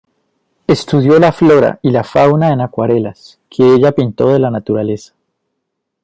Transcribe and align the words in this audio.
Estudió 0.65 1.19
la 1.19 1.31
flora 1.31 1.77
y 1.83 1.91
la 1.91 2.03
fauna 2.03 2.49
en 2.51 2.61
acuarelas, 2.61 3.39
que 3.51 3.75
ella 3.75 3.91
pintó 3.91 4.29
de 4.33 4.39
la 4.39 4.49
naturaleza. 4.49 5.13